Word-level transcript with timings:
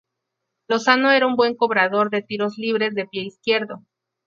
Lozano 0.67 1.11
era 1.11 1.27
un 1.27 1.35
buen 1.35 1.53
cobrador 1.55 2.09
de 2.09 2.23
tiros 2.23 2.57
libres 2.57 2.95
de 2.95 3.05
pie 3.05 3.21
izquierdo. 3.21 3.83